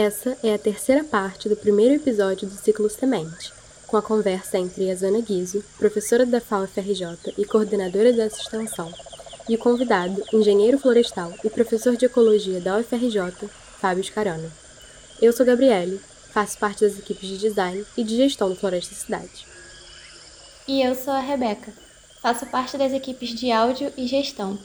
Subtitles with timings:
[0.00, 3.52] Essa é a terceira parte do primeiro episódio do ciclo Semente,
[3.88, 8.94] com a conversa entre Yazana Guizo, professora da FAO-FRJ e coordenadora dessa extensão,
[9.48, 14.48] e o convidado, engenheiro florestal e professor de ecologia da UFRJ, Fábio Scarano.
[15.20, 16.00] Eu sou Gabriele,
[16.32, 19.48] faço parte das equipes de design e de gestão do Floresta Cidade.
[20.68, 21.72] E eu sou a Rebeca,
[22.22, 24.60] faço parte das equipes de áudio e gestão.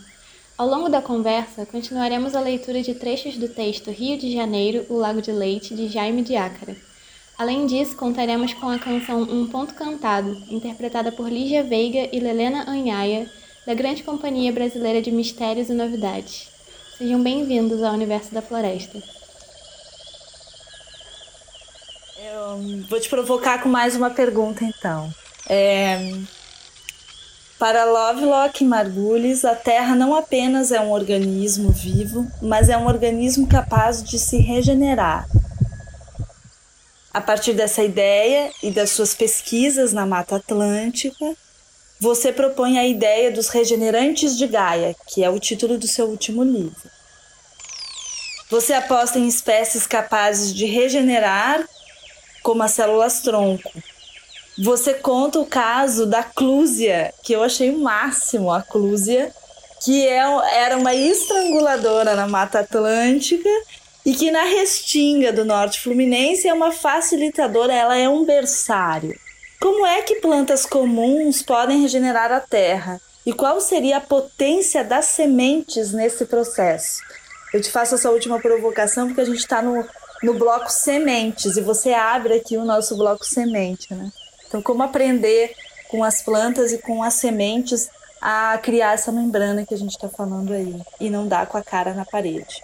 [0.56, 4.96] Ao longo da conversa, continuaremos a leitura de trechos do texto Rio de Janeiro, o
[4.96, 6.76] Lago de Leite, de Jaime de Ácara.
[7.40, 12.70] Além disso, contaremos com a canção Um Ponto Cantado, interpretada por Lígia Veiga e Lelena
[12.70, 13.28] Anhaia,
[13.66, 16.48] da grande companhia brasileira de mistérios e novidades.
[17.00, 19.02] Sejam bem-vindos ao universo da floresta.
[22.24, 25.12] Eu vou te provocar com mais uma pergunta, então.
[25.50, 25.98] É...
[27.64, 33.48] Para Lovelock Margulis, a Terra não apenas é um organismo vivo, mas é um organismo
[33.48, 35.26] capaz de se regenerar.
[37.14, 41.38] A partir dessa ideia e das suas pesquisas na Mata Atlântica,
[42.02, 46.44] você propõe a ideia dos regenerantes de Gaia, que é o título do seu último
[46.44, 46.92] livro.
[48.50, 51.66] Você aposta em espécies capazes de regenerar,
[52.42, 53.72] como as células tronco,
[54.58, 59.34] você conta o caso da Clúzia, que eu achei o máximo, a Clúzia,
[59.84, 60.20] que é,
[60.56, 63.50] era uma estranguladora na Mata Atlântica
[64.06, 69.18] e que na Restinga do Norte Fluminense é uma facilitadora, ela é um berçário.
[69.60, 73.02] Como é que plantas comuns podem regenerar a terra?
[73.26, 77.02] E qual seria a potência das sementes nesse processo?
[77.54, 79.86] Eu te faço essa última provocação porque a gente está no,
[80.22, 84.12] no bloco sementes e você abre aqui o nosso bloco semente, né?
[84.54, 85.52] Então, como aprender
[85.90, 87.90] com as plantas e com as sementes
[88.22, 91.64] a criar essa membrana que a gente está falando aí e não dar com a
[91.64, 92.62] cara na parede.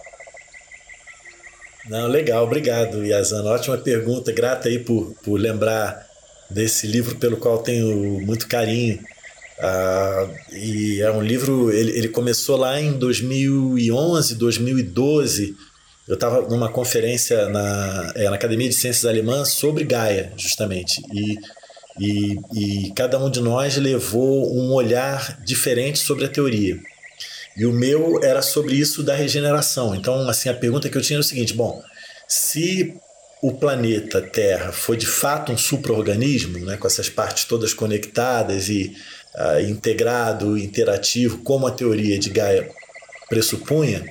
[1.88, 3.50] Não, legal, obrigado, Yazana.
[3.50, 6.06] Ótima pergunta, grata aí por, por lembrar
[6.48, 9.00] desse livro pelo qual tenho muito carinho.
[9.58, 15.56] Uh, e é um livro, ele, ele começou lá em 2011, 2012.
[16.06, 21.02] Eu estava numa conferência na, é, na Academia de Ciências Alemãs sobre Gaia, justamente.
[21.12, 21.36] E
[21.98, 26.78] e, e cada um de nós levou um olhar diferente sobre a teoria.
[27.56, 29.94] E o meu era sobre isso da regeneração.
[29.94, 31.82] Então, assim, a pergunta que eu tinha era o seguinte: bom,
[32.28, 32.94] se
[33.42, 38.94] o planeta Terra foi de fato um supra-organismo, né, com essas partes todas conectadas e
[39.34, 42.70] uh, integrado, interativo, como a teoria de Gaia
[43.28, 44.04] pressupunha,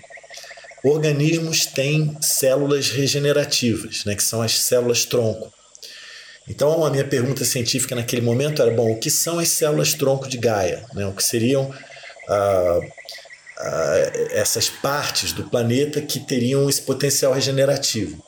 [0.84, 5.54] organismos têm células regenerativas, né, que são as células tronco.
[6.50, 10.28] Então, a minha pergunta científica naquele momento era: bom, o que são as células tronco
[10.28, 10.84] de Gaia?
[10.94, 11.06] Né?
[11.06, 11.72] O que seriam
[12.28, 12.80] ah,
[13.60, 18.22] ah, essas partes do planeta que teriam esse potencial regenerativo?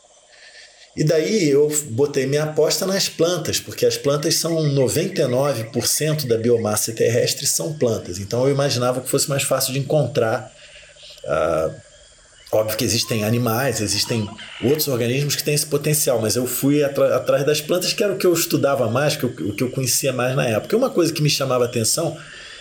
[0.95, 6.91] E daí eu botei minha aposta nas plantas, porque as plantas são 99% da biomassa
[6.91, 8.19] terrestre são plantas.
[8.19, 10.51] Então eu imaginava que fosse mais fácil de encontrar.
[11.23, 11.90] Uh,
[12.51, 14.29] Óbvio que existem animais, existem
[14.61, 18.17] outros organismos que têm esse potencial, mas eu fui atrás das plantas, que era o
[18.17, 20.75] que eu estudava mais, que o que eu conhecia mais na época.
[20.75, 22.17] Uma coisa que me chamava a atenção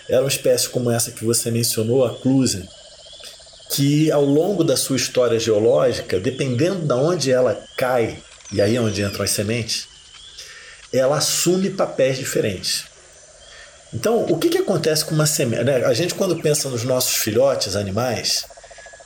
[0.07, 2.65] era uma espécie como essa que você mencionou, a clusa,
[3.71, 8.17] que ao longo da sua história geológica, dependendo de onde ela cai,
[8.51, 9.87] e aí é onde entram as sementes,
[10.93, 12.85] ela assume papéis diferentes.
[13.93, 15.65] Então, o que, que acontece com uma semente?
[15.65, 15.85] Né?
[15.85, 18.45] A gente, quando pensa nos nossos filhotes animais,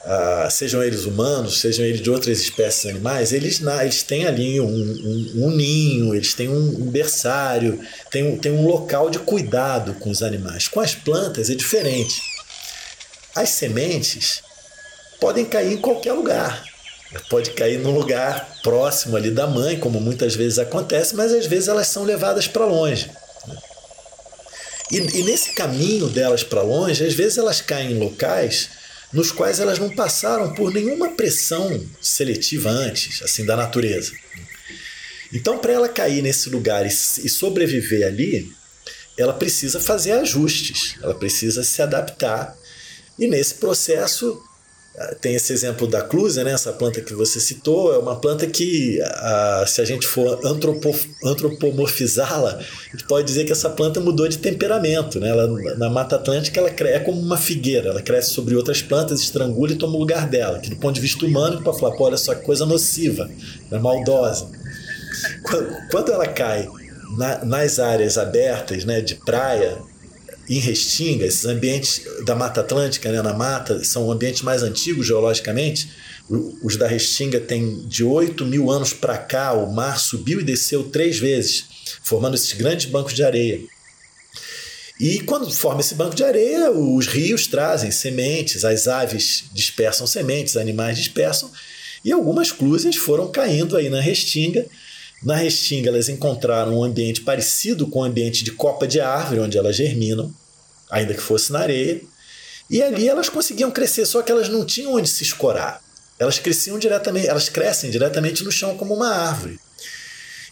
[0.05, 4.67] Uh, sejam eles humanos, sejam eles de outras espécies animais, eles, eles têm ali um,
[4.67, 7.79] um, um ninho, eles têm um, berçário,
[8.11, 10.67] tem um, um local de cuidado com os animais.
[10.67, 12.21] Com as plantas é diferente.
[13.33, 14.43] As sementes
[15.19, 16.63] podem cair em qualquer lugar.
[17.27, 21.67] Pode cair num lugar próximo ali da mãe, como muitas vezes acontece, mas às vezes
[21.67, 23.09] elas são levadas para longe.
[24.91, 28.69] E, e nesse caminho delas para longe, às vezes elas caem em locais
[29.13, 34.11] nos quais elas não passaram por nenhuma pressão seletiva antes, assim, da natureza.
[35.33, 38.51] Então, para ela cair nesse lugar e, sobreviver ali,
[39.17, 42.55] ela precisa fazer ajustes, ela precisa se adaptar.
[43.17, 44.41] E nesse processo,
[45.19, 46.51] tem esse exemplo da clusa, né?
[46.51, 50.95] essa planta que você citou, é uma planta que, a, se a gente for antropo,
[51.23, 55.19] antropomorfizá-la, a gente pode dizer que essa planta mudou de temperamento.
[55.19, 55.29] Né?
[55.29, 55.47] Ela,
[55.77, 59.75] na Mata Atlântica ela é como uma figueira, ela cresce sobre outras plantas, estrangula e
[59.75, 62.33] toma o lugar dela, que do ponto de vista humano, para falar, pô, olha só
[62.33, 63.29] que coisa nociva,
[63.69, 64.49] é maldosa.
[65.43, 66.69] Quando, quando ela cai
[67.17, 69.77] na, nas áreas abertas né, de praia,
[70.47, 75.89] em Restinga, esses ambientes da Mata Atlântica, né, na mata, são ambientes mais antigos geologicamente.
[76.61, 80.83] Os da Restinga têm de 8 mil anos para cá, o mar subiu e desceu
[80.83, 81.65] três vezes,
[82.03, 83.61] formando esses grandes bancos de areia.
[84.99, 90.55] E quando forma esse banco de areia, os rios trazem sementes, as aves dispersam sementes,
[90.55, 91.51] animais dispersam,
[92.03, 94.65] e algumas clusias foram caindo aí na Restinga.
[95.25, 99.57] Na Restinga, elas encontraram um ambiente parecido com o ambiente de copa de árvore, onde
[99.57, 100.31] elas germinam,
[100.87, 101.99] ainda que fosse na areia.
[102.69, 105.81] E ali elas conseguiam crescer, só que elas não tinham onde se escorar.
[106.19, 109.59] Elas cresciam diretamente, elas crescem diretamente no chão como uma árvore.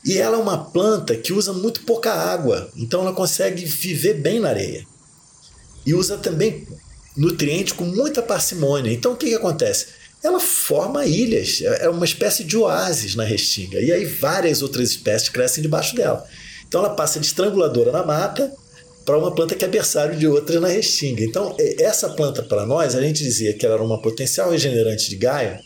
[0.04, 4.40] E ela é uma planta que usa muito pouca água, então ela consegue viver bem
[4.40, 4.86] na areia.
[5.86, 6.68] E usa também
[7.16, 8.92] nutrientes com muita parcimônia.
[8.92, 9.88] Então o que, que acontece?
[10.24, 13.80] Ela forma ilhas, é uma espécie de oásis na restinga.
[13.80, 16.26] E aí várias outras espécies crescem debaixo dela.
[16.68, 18.52] Então ela passa de estranguladora na mata
[19.06, 21.24] para uma planta que é berçário de outras na restinga.
[21.24, 25.18] Então essa planta para nós, a gente dizia que ela era uma potencial regenerante de
[25.18, 25.60] Gaia,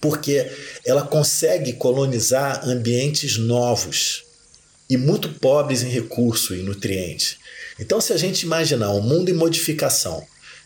[0.00, 0.50] porque
[0.86, 4.24] ela consegue colonizar ambientes novos
[4.88, 7.36] e muito pobres em recurso e nutrientes.
[7.78, 10.22] Então, se a gente imaginar um mundo em modificação,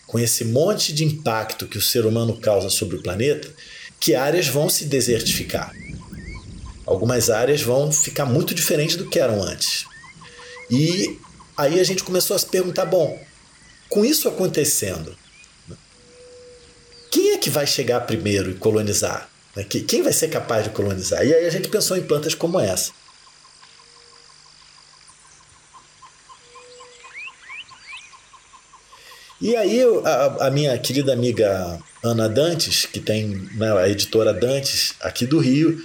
[0.07, 3.53] com esse monte de impacto que o ser humano causa sobre o planeta,
[3.99, 5.75] que áreas vão se desertificar?
[6.87, 9.85] Algumas áreas vão ficar muito diferentes do que eram antes.
[10.71, 11.19] E
[11.57, 13.21] aí a gente começou a se perguntar: bom,
[13.89, 15.17] com isso acontecendo,
[17.11, 19.29] quem é que vai chegar primeiro e colonizar?
[19.57, 19.65] Né?
[19.65, 21.27] Quem vai ser capaz de colonizar?
[21.27, 22.93] E aí a gente pensou em plantas como essa.
[29.47, 34.95] E aí a, a, minha querida amiga Ana Dantes, que tem né, a editora Dantes
[35.01, 35.81] aqui do Rio,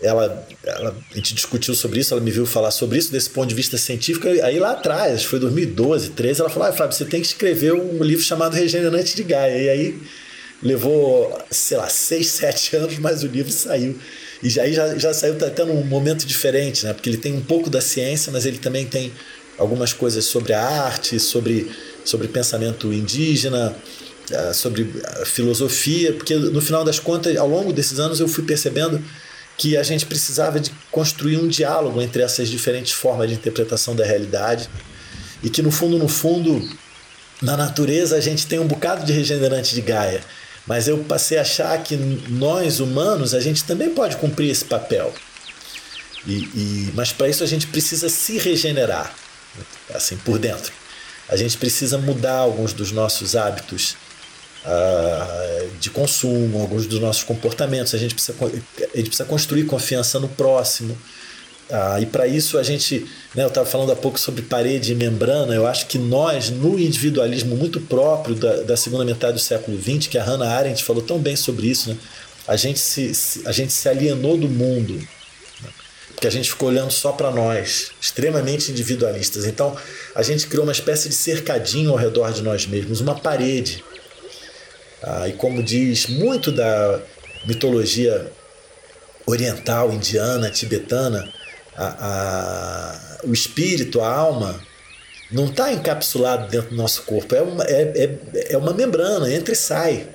[0.00, 3.48] ela, ela, a gente discutiu sobre isso, ela me viu falar sobre isso desse ponto
[3.48, 4.26] de vista científico.
[4.26, 8.02] Aí lá atrás, foi 2012, 13, ela falou: ah, Fábio, você tem que escrever um
[8.02, 9.62] livro chamado Regenerante de Gaia.
[9.62, 10.02] E aí
[10.60, 13.96] levou, sei lá, seis, sete anos, mas o livro saiu.
[14.42, 16.92] E já, já, já saiu tá até num momento diferente, né?
[16.92, 19.12] Porque ele tem um pouco da ciência, mas ele também tem
[19.56, 21.70] algumas coisas sobre a arte, sobre,
[22.04, 23.74] sobre pensamento indígena,
[24.32, 24.90] ah, sobre
[25.24, 29.02] filosofia, porque no final das contas, ao longo desses anos, eu fui percebendo
[29.56, 34.04] que a gente precisava de construir um diálogo entre essas diferentes formas de interpretação da
[34.04, 34.68] realidade
[35.42, 36.66] e que no fundo, no fundo,
[37.40, 40.22] na natureza a gente tem um bocado de regenerante de Gaia
[40.66, 45.12] mas eu passei a achar que nós, humanos, a gente também pode cumprir esse papel.
[46.26, 49.12] E, e mas para isso a gente precisa se regenerar,
[49.92, 50.72] assim, por dentro.
[51.32, 53.96] A gente precisa mudar alguns dos nossos hábitos
[54.66, 57.94] uh, de consumo, alguns dos nossos comportamentos.
[57.94, 60.94] A gente precisa, a gente precisa construir confiança no próximo.
[61.70, 64.94] Ah, e para isso a gente, né, eu estava falando há pouco sobre parede e
[64.94, 69.80] membrana, eu acho que nós, no individualismo muito próprio da, da segunda metade do século
[69.80, 71.96] XX, que a Hannah Arendt falou tão bem sobre isso, né,
[72.46, 75.00] a, gente se, a gente se alienou do mundo,
[76.22, 79.44] porque a gente ficou olhando só para nós, extremamente individualistas.
[79.44, 79.76] Então
[80.14, 83.82] a gente criou uma espécie de cercadinho ao redor de nós mesmos, uma parede.
[85.02, 87.00] Ah, e como diz muito da
[87.44, 88.30] mitologia
[89.26, 91.28] oriental, indiana, tibetana,
[91.76, 94.64] a, a, o espírito, a alma,
[95.28, 99.54] não está encapsulado dentro do nosso corpo, é uma, é, é, é uma membrana, entra
[99.54, 100.06] e sai.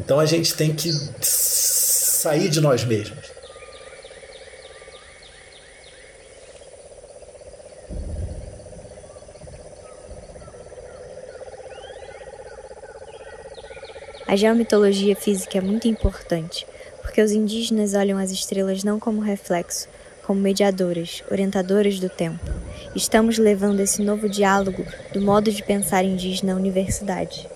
[0.00, 3.21] Então a gente tem que sair de nós mesmos.
[14.32, 16.66] A geomitologia física é muito importante,
[17.02, 19.86] porque os indígenas olham as estrelas não como reflexo,
[20.22, 22.42] como mediadoras, orientadoras do tempo.
[22.96, 27.46] Estamos levando esse novo diálogo do modo de pensar indígena à universidade.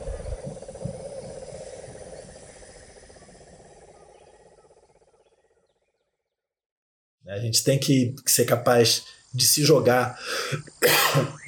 [7.26, 9.02] A gente tem que ser capaz
[9.32, 10.20] de se jogar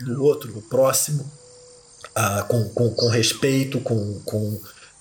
[0.07, 1.31] no outro, no próximo,
[2.17, 4.59] uh, com, com, com respeito, com, com,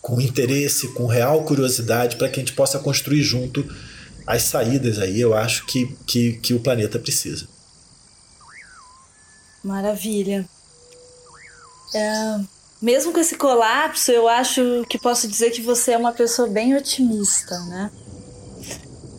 [0.08, 3.70] com interesse, com real curiosidade, para que a gente possa construir junto
[4.26, 7.46] as saídas aí eu acho que, que, que o planeta precisa.
[9.62, 10.48] Maravilha.
[11.94, 12.40] É,
[12.82, 16.74] mesmo com esse colapso, eu acho que posso dizer que você é uma pessoa bem
[16.74, 17.92] otimista, né?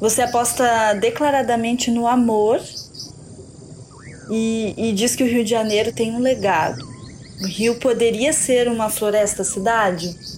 [0.00, 2.62] Você aposta declaradamente no amor
[4.30, 6.82] e, e diz que o Rio de Janeiro tem um legado.
[7.42, 10.37] O Rio poderia ser uma floresta cidade?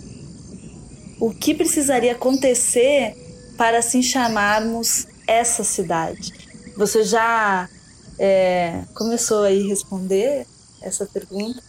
[1.20, 3.14] O que precisaria acontecer
[3.56, 6.32] para assim chamarmos essa cidade.
[6.76, 7.68] Você já
[8.18, 10.46] é, começou aí responder
[10.80, 11.62] essa pergunta,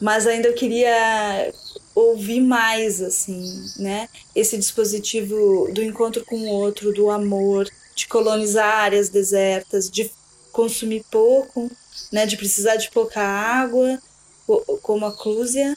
[0.00, 1.52] mas ainda eu queria
[1.94, 3.42] ouvir mais, assim,
[3.78, 4.08] né?
[4.34, 10.10] Esse dispositivo do encontro com o outro, do amor, de colonizar áreas desertas, de
[10.52, 11.70] consumir pouco,
[12.12, 12.24] né?
[12.24, 13.98] De precisar de pouca água,
[14.80, 15.76] como a Clúzia,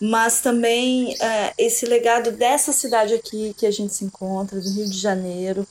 [0.00, 4.88] mas também é, esse legado dessa cidade aqui que a gente se encontra, do Rio
[4.88, 5.66] de Janeiro,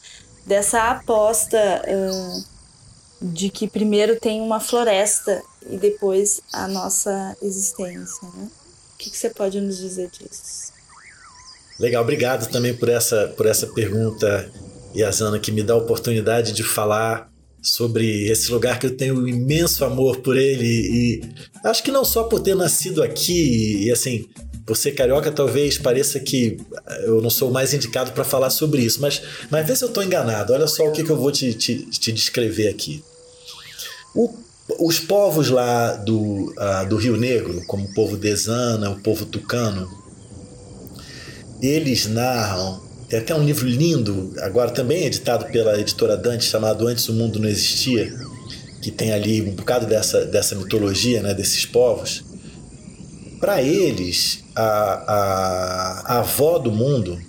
[0.46, 2.44] dessa aposta uh,
[3.22, 8.50] de que primeiro tem uma floresta e depois a nossa existência, né?
[8.94, 10.74] O que, que você pode nos dizer disso?
[11.78, 14.50] Legal, obrigado também por essa, por essa pergunta,
[14.96, 17.30] Yazana, que me dá a oportunidade de falar
[17.66, 21.22] sobre esse lugar que eu tenho um imenso amor por ele e
[21.64, 24.28] acho que não só por ter nascido aqui e assim
[24.66, 26.58] por ser carioca talvez pareça que
[27.04, 30.04] eu não sou mais indicado para falar sobre isso mas mas vê se eu estou
[30.04, 33.04] enganado olha só o que, que eu vou te, te, te descrever aqui
[34.14, 34.46] o
[34.80, 39.88] os povos lá do, uh, do Rio Negro, como o povo Desana, o povo Tucano,
[41.62, 42.85] eles narram.
[43.10, 47.40] Tem até um livro lindo, agora também editado pela editora Dante, chamado Antes o Mundo
[47.40, 48.12] Não Existia,
[48.82, 52.24] que tem ali um bocado dessa, dessa mitologia né, desses povos.
[53.40, 57.22] Para eles, a, a, a avó do mundo,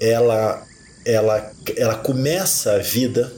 [0.00, 0.66] ela,
[1.04, 3.32] ela, ela começa a vida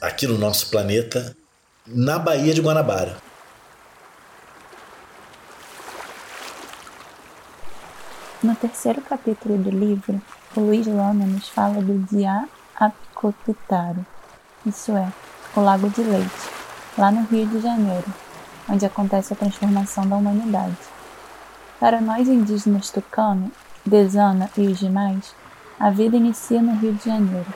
[0.00, 1.36] aqui no nosso planeta,
[1.86, 3.16] na Baía de Guanabara.
[8.42, 10.20] No terceiro capítulo do livro,
[10.56, 14.04] o Luiz Lama nos fala do Dia Apicopitaro,
[14.66, 15.12] isso é,
[15.54, 16.50] o Lago de Leite,
[16.98, 18.04] lá no Rio de Janeiro,
[18.68, 20.76] onde acontece a transformação da humanidade.
[21.78, 23.52] Para nós indígenas tucano,
[23.86, 25.36] Desana e os demais,
[25.78, 27.54] a vida inicia no Rio de Janeiro,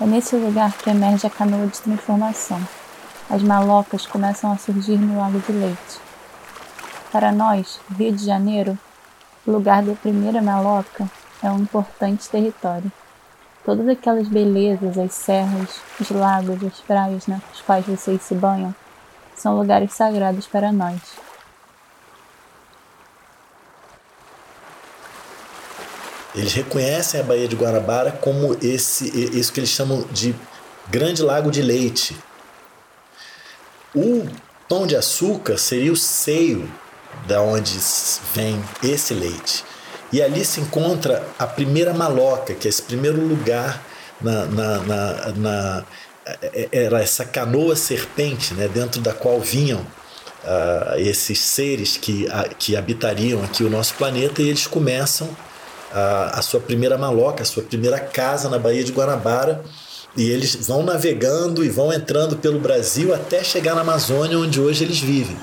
[0.00, 2.60] é nesse lugar que emerge a canoa de transformação.
[3.28, 6.00] As malocas começam a surgir no Lago de Leite.
[7.10, 8.78] Para nós, Rio de Janeiro,
[9.46, 11.08] o lugar da primeira maloca,
[11.42, 12.90] é um importante território.
[13.64, 18.74] Todas aquelas belezas, as serras, os lagos, as praias nas quais vocês se banham,
[19.34, 21.00] são lugares sagrados para nós.
[26.34, 30.34] Eles reconhecem a Baía de Guanabara como esse, isso que eles chamam de
[30.88, 32.16] Grande Lago de Leite.
[33.94, 34.28] O
[34.68, 36.70] pão de açúcar seria o seio
[37.26, 37.78] da onde
[38.34, 39.64] vem esse leite.
[40.12, 43.82] E ali se encontra a primeira maloca, que é esse primeiro lugar
[44.20, 45.84] na, na, na, na
[46.24, 52.26] é, é, era essa canoa serpente, né, dentro da qual vinham uh, esses seres que,
[52.26, 55.28] uh, que habitariam aqui o nosso planeta e eles começam
[55.92, 59.62] a, a sua primeira maloca, a sua primeira casa na Baía de Guanabara.
[60.16, 64.82] E eles vão navegando e vão entrando pelo Brasil até chegar na Amazônia, onde hoje
[64.82, 65.36] eles vivem.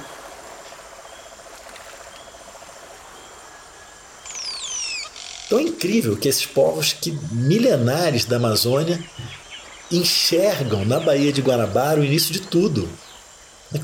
[5.46, 9.04] Então é incrível que esses povos que milenares da Amazônia
[9.92, 12.90] enxergam na Baía de Guanabara o início de tudo.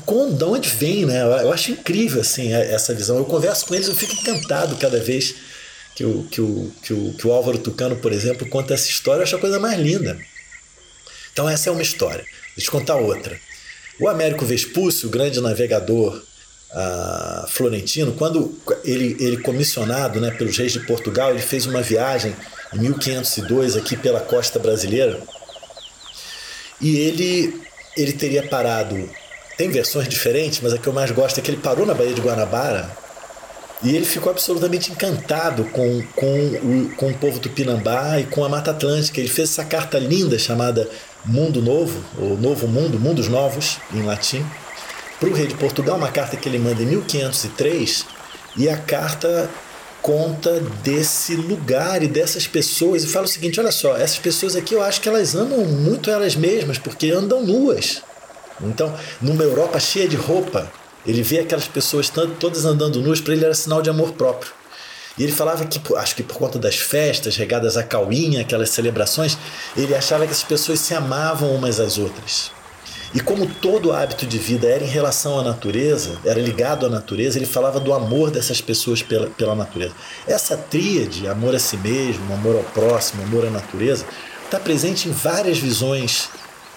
[0.06, 1.22] Como, de onde vem, né?
[1.22, 3.18] Eu acho incrível assim essa visão.
[3.18, 5.34] Eu converso com eles, eu fico encantado cada vez
[5.94, 9.20] que o, que o, que o, que o Álvaro Tucano, por exemplo, conta essa história,
[9.20, 10.18] eu acho a coisa mais linda.
[11.32, 12.24] Então, essa é uma história.
[12.56, 13.38] Deixa eu contar outra.
[14.00, 16.22] O Américo Vespúcio, o grande navegador
[16.74, 22.34] uh, florentino, quando ele, ele comissionado né, pelos reis de Portugal, ele fez uma viagem
[22.72, 25.20] em 1502 aqui pela costa brasileira
[26.80, 27.60] e ele,
[27.96, 29.08] ele teria parado.
[29.56, 32.14] Tem versões diferentes, mas a que eu mais gosto é que ele parou na Baía
[32.14, 32.90] de Guanabara
[33.82, 38.48] e ele ficou absolutamente encantado com, com, o, com o povo tupinambá e com a
[38.48, 39.20] Mata Atlântica.
[39.20, 40.88] Ele fez essa carta linda chamada
[41.24, 44.44] Mundo Novo, ou Novo Mundo, Mundos Novos, em latim,
[45.20, 48.06] para o rei de Portugal, uma carta que ele manda em 1503,
[48.56, 49.50] e a carta
[50.00, 54.74] conta desse lugar e dessas pessoas e fala o seguinte: olha só, essas pessoas aqui
[54.74, 58.02] eu acho que elas amam muito elas mesmas porque andam nuas.
[58.62, 60.70] Então, numa Europa cheia de roupa,
[61.06, 64.52] ele vê aquelas pessoas todas andando nuas, para ele era sinal de amor próprio.
[65.18, 69.36] E ele falava que, acho que por conta das festas regadas a cauinha, aquelas celebrações,
[69.76, 72.50] ele achava que as pessoas se amavam umas às outras.
[73.12, 77.38] E como todo hábito de vida era em relação à natureza, era ligado à natureza,
[77.38, 79.94] ele falava do amor dessas pessoas pela, pela natureza.
[80.28, 84.06] Essa tríade, amor a si mesmo, amor ao próximo, amor à natureza,
[84.44, 86.28] está presente em várias visões,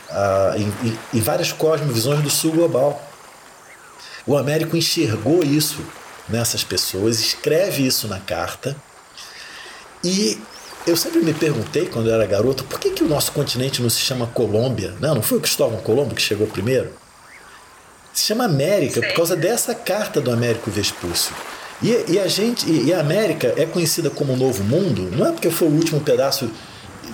[0.09, 2.99] uh, em, em, em várias cosmovisões do sul global.
[4.25, 5.85] O Américo enxergou isso
[6.27, 8.75] nessas pessoas, escreve isso na carta.
[10.03, 10.41] E
[10.85, 13.89] eu sempre me perguntei, quando eu era garoto, por que, que o nosso continente não
[13.89, 14.93] se chama Colômbia?
[14.99, 16.91] Não, não foi o Cristóvão Colombo que chegou primeiro?
[18.13, 21.33] Se chama América por causa dessa carta do Américo Vespúcio.
[21.81, 25.27] E, e, a gente, e, e a América é conhecida como o Novo Mundo, não
[25.27, 26.49] é porque foi o último pedaço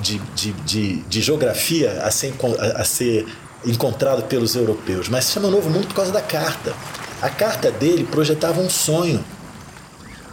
[0.01, 3.25] de, de, de, de geografia a ser, a, a ser
[3.65, 6.73] encontrado pelos europeus, mas se chama Novo Mundo por causa da carta.
[7.21, 9.23] A carta dele projetava um sonho,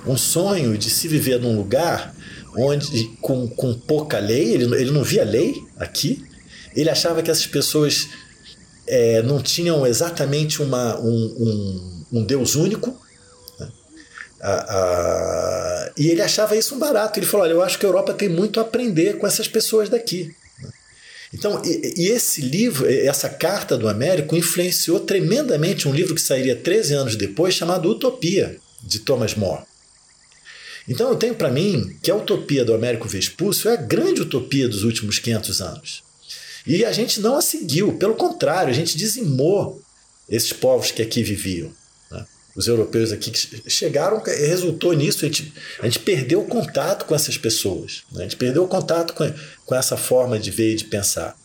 [0.07, 2.16] um sonho de se viver num lugar
[2.57, 6.25] onde com, com pouca lei, ele, ele não via lei aqui,
[6.75, 8.09] ele achava que essas pessoas
[8.87, 12.99] é, não tinham exatamente uma, um, um, um Deus único,
[13.59, 13.69] né?
[14.41, 17.19] a, a, e ele achava isso um barato.
[17.19, 19.89] Ele falou: Olha, eu acho que a Europa tem muito a aprender com essas pessoas
[19.89, 20.35] daqui.
[21.35, 26.55] Então, e, e, esse livro, essa carta do Américo, influenciou tremendamente um livro que sairia
[26.55, 29.65] 13 anos depois, chamado Utopia, de Thomas More.
[30.89, 34.69] Então, eu tenho para mim que a utopia do Américo Vespúcio é a grande utopia
[34.69, 36.03] dos últimos 500 anos.
[36.67, 39.81] E a gente não a seguiu, pelo contrário, a gente dizimou
[40.29, 41.73] esses povos que aqui viviam.
[42.11, 42.27] Né?
[42.55, 47.15] Os europeus aqui que chegaram, resultou nisso, a gente, a gente perdeu o contato com
[47.15, 48.21] essas pessoas, né?
[48.21, 49.33] a gente perdeu o contato com,
[49.65, 51.37] com essa forma de ver e de pensar.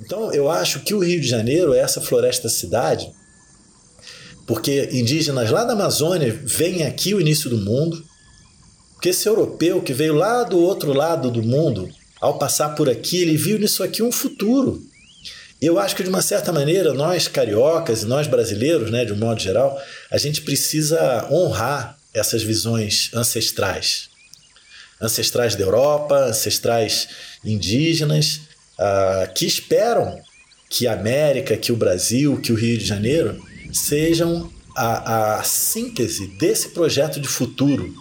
[0.00, 3.12] Então, eu acho que o Rio de Janeiro é essa floresta cidade,
[4.46, 8.04] porque indígenas lá da Amazônia vêm aqui o início do mundo,
[8.94, 11.88] porque esse europeu que veio lá do outro lado do mundo,
[12.20, 14.82] ao passar por aqui, ele viu nisso aqui um futuro.
[15.60, 19.16] Eu acho que de uma certa maneira nós cariocas e nós brasileiros, né, de um
[19.16, 24.08] modo geral, a gente precisa honrar essas visões ancestrais,
[25.00, 27.08] ancestrais da Europa, ancestrais
[27.44, 28.40] indígenas,
[28.78, 30.20] uh, que esperam
[30.68, 33.42] que a América, que o Brasil, que o Rio de Janeiro
[33.74, 37.92] sejam a, a síntese desse projeto de futuro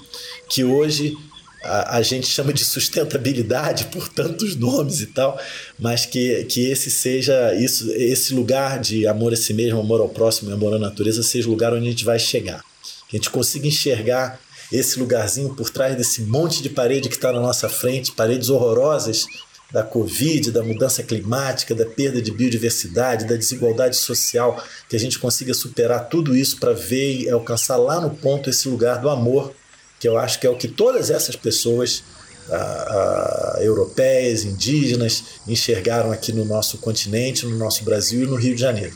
[0.49, 1.17] que hoje
[1.63, 5.39] a, a, gente chama de sustentabilidade por tantos nomes e tal,
[5.79, 10.09] mas que, que esse seja isso, esse lugar de amor a si mesmo, amor ao
[10.09, 12.61] próximo e amor à natureza seja o lugar onde a gente vai chegar.
[13.09, 14.39] Que a gente consiga enxergar
[14.71, 19.25] esse lugarzinho por trás desse monte de parede que está na nossa frente, paredes horrorosas
[19.73, 25.17] da Covid, da mudança climática, da perda de biodiversidade, da desigualdade social, que a gente
[25.17, 29.51] consiga superar tudo isso para ver e alcançar lá no ponto esse lugar do amor,
[29.99, 32.03] que eu acho que é o que todas essas pessoas
[32.51, 38.53] a, a, europeias, indígenas, enxergaram aqui no nosso continente, no nosso Brasil e no Rio
[38.53, 38.95] de Janeiro.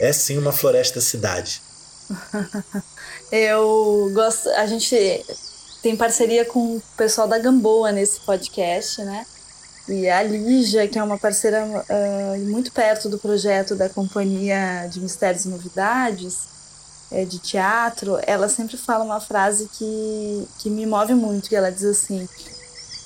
[0.00, 1.60] É sim uma floresta cidade.
[3.30, 4.96] eu gosto, a gente
[5.82, 9.26] tem parceria com o pessoal da Gamboa nesse podcast, né?
[9.88, 15.00] E a Lígia, que é uma parceira uh, muito perto do projeto da Companhia de
[15.00, 16.58] Mistérios e Novidades,
[17.10, 21.72] é, de teatro, ela sempre fala uma frase que, que me move muito, que ela
[21.72, 22.28] diz assim,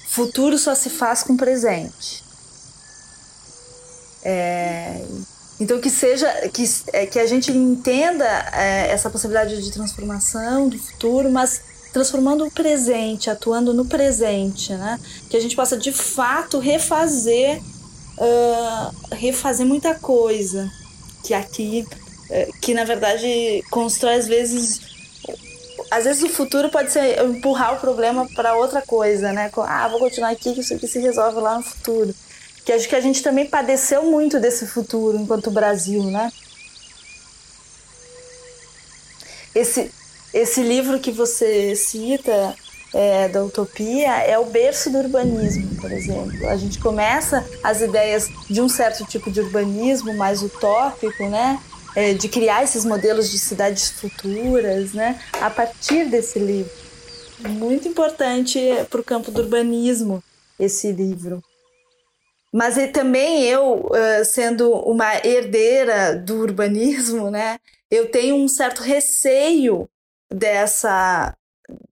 [0.08, 2.22] futuro só se faz com presente.
[4.24, 5.04] É,
[5.60, 10.78] então que seja que, é, que a gente entenda é, essa possibilidade de transformação do
[10.78, 11.60] futuro, mas
[11.92, 14.98] transformando o presente, atuando no presente, né?
[15.28, 17.60] Que a gente possa de fato refazer,
[18.18, 20.70] uh, refazer muita coisa
[21.22, 21.86] que aqui,
[22.30, 24.80] uh, que na verdade constrói às vezes,
[25.90, 29.50] às vezes o futuro pode ser empurrar o problema para outra coisa, né?
[29.58, 32.14] Ah, vou continuar aqui que isso aqui se resolve lá no futuro.
[32.64, 36.32] Que acho que a gente também padeceu muito desse futuro enquanto Brasil, né?
[39.54, 39.90] Esse,
[40.32, 42.56] esse livro que você cita,
[42.92, 46.48] é, da utopia, é o berço do urbanismo, por exemplo.
[46.48, 51.60] A gente começa as ideias de um certo tipo de urbanismo mais utópico, né?
[51.94, 55.20] É, de criar esses modelos de cidades futuras, né?
[55.40, 56.72] A partir desse livro.
[57.40, 60.22] Muito importante para o campo do urbanismo
[60.58, 61.42] esse livro.
[62.52, 63.90] Mas também eu,
[64.26, 67.58] sendo uma herdeira do urbanismo, né?
[67.90, 69.88] Eu tenho um certo receio
[70.32, 71.34] dessa,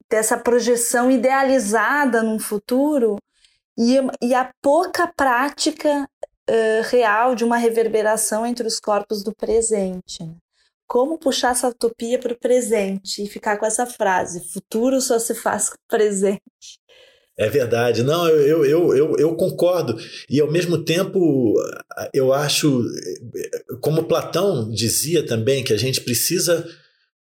[0.09, 3.17] dessa projeção idealizada num futuro
[3.79, 6.09] e, e a pouca prática
[6.51, 10.23] uh, real de uma reverberação entre os corpos do presente.
[10.23, 10.35] Né?
[10.87, 15.35] Como puxar essa utopia para o presente e ficar com essa frase: futuro só se
[15.35, 16.81] faz presente.
[17.39, 19.97] É verdade, não, eu, eu, eu, eu concordo.
[20.29, 21.55] E ao mesmo tempo,
[22.13, 22.85] eu acho,
[23.81, 26.69] como Platão dizia também, que a gente precisa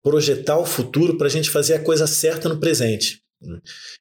[0.03, 3.21] projetar o futuro para a gente fazer a coisa certa no presente.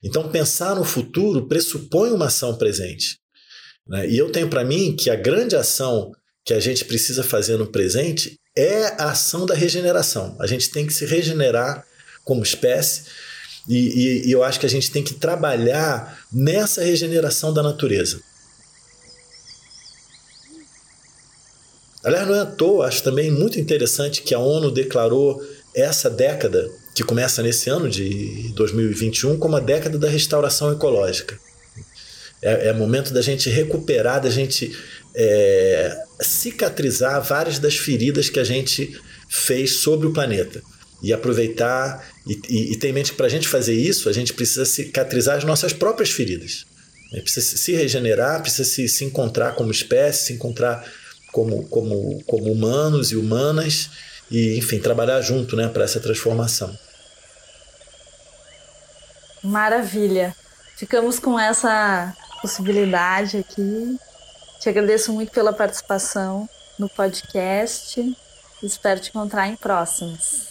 [0.02, 3.18] Então, pensar no futuro pressupõe uma ação presente.
[3.86, 4.08] Né?
[4.08, 6.12] E eu tenho para mim que a grande ação
[6.44, 10.36] que a gente precisa fazer no presente é a ação da regeneração.
[10.40, 11.86] A gente tem que se regenerar
[12.24, 13.04] como espécie
[13.68, 18.20] e, e, e eu acho que a gente tem que trabalhar nessa regeneração da natureza.
[22.02, 25.42] Aliás, não é à toa, acho também muito interessante que a ONU declarou
[25.80, 31.38] essa década, que começa nesse ano de 2021, como a década da restauração ecológica.
[32.42, 34.76] É, é momento da gente recuperar, da gente
[35.14, 40.62] é, cicatrizar várias das feridas que a gente fez sobre o planeta.
[41.00, 44.12] E aproveitar e, e, e ter em mente que para a gente fazer isso, a
[44.12, 46.64] gente precisa cicatrizar as nossas próprias feridas.
[47.22, 50.84] Precisa se regenerar, precisa se, se encontrar como espécie, se encontrar
[51.32, 53.90] como, como, como humanos e humanas
[54.30, 56.76] e, enfim, trabalhar junto né, para essa transformação.
[59.42, 60.34] Maravilha!
[60.76, 63.98] Ficamos com essa possibilidade aqui.
[64.60, 68.00] Te agradeço muito pela participação no podcast.
[68.62, 70.48] Espero te encontrar em próximos.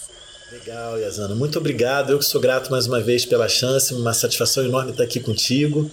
[0.52, 1.36] Legal, Yazana.
[1.36, 2.12] Muito obrigado.
[2.12, 3.94] Eu que sou grato mais uma vez pela chance.
[3.94, 5.92] Uma satisfação enorme estar aqui contigo.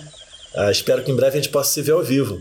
[0.55, 2.41] Uh, espero que em breve a gente possa se ver ao vivo.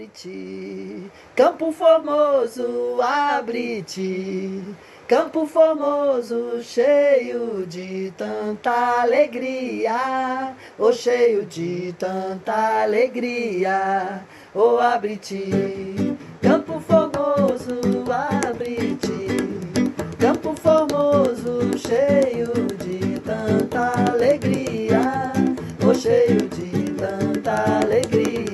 [0.00, 4.62] Abre-te, Campo Formoso, abre-te,
[5.06, 17.80] Campo Formoso, cheio de tanta alegria, oh, cheio de tanta alegria, oh, abre-te, Campo Formoso,
[18.10, 19.26] abre-te,
[20.18, 25.32] Campo Formoso, cheio de tanta alegria,
[25.86, 28.49] oh, cheio de tanta alegria